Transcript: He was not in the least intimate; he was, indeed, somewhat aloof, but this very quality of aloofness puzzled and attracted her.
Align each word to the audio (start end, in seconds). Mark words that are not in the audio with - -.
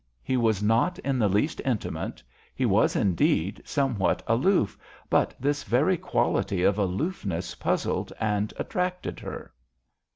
He 0.23 0.35
was 0.35 0.63
not 0.63 0.97
in 0.97 1.19
the 1.19 1.29
least 1.29 1.61
intimate; 1.63 2.23
he 2.55 2.65
was, 2.65 2.95
indeed, 2.95 3.61
somewhat 3.65 4.23
aloof, 4.25 4.75
but 5.11 5.35
this 5.39 5.63
very 5.63 5.95
quality 5.95 6.63
of 6.63 6.79
aloofness 6.79 7.53
puzzled 7.53 8.11
and 8.19 8.51
attracted 8.57 9.19
her. 9.19 9.53